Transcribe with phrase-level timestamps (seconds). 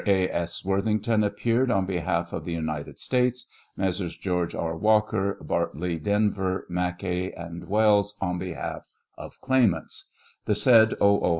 [0.07, 0.27] A.
[0.31, 0.65] S.
[0.65, 3.45] Worthington appeared on behalf of the United States;
[3.77, 4.17] Messrs.
[4.17, 4.75] George R.
[4.75, 10.09] Walker, Bartley, Denver, Mackay, and Wells, on behalf of claimants.
[10.45, 11.21] The said O.
[11.23, 11.29] O.